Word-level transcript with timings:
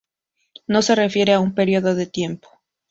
No 0.65 0.81
se 0.81 0.95
refiere 0.95 1.31
a 1.33 1.39
un 1.39 1.53
período 1.53 1.93
de 1.93 2.07
tiempo. 2.07 2.49